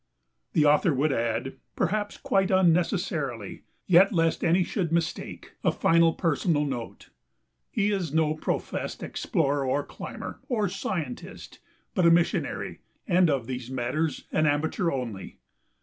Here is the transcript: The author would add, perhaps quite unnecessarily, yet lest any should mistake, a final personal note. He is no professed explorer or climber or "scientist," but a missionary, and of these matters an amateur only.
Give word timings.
The 0.53 0.65
author 0.65 0.95
would 0.95 1.13
add, 1.13 1.57
perhaps 1.75 2.17
quite 2.17 2.49
unnecessarily, 2.49 3.65
yet 3.85 4.11
lest 4.11 4.43
any 4.43 4.63
should 4.63 4.91
mistake, 4.91 5.51
a 5.63 5.71
final 5.71 6.13
personal 6.13 6.65
note. 6.65 7.11
He 7.69 7.91
is 7.91 8.11
no 8.11 8.33
professed 8.33 9.03
explorer 9.03 9.63
or 9.63 9.83
climber 9.83 10.39
or 10.49 10.67
"scientist," 10.69 11.59
but 11.93 12.07
a 12.07 12.09
missionary, 12.09 12.79
and 13.07 13.29
of 13.29 13.45
these 13.45 13.69
matters 13.69 14.25
an 14.31 14.47
amateur 14.47 14.89
only. 14.89 15.37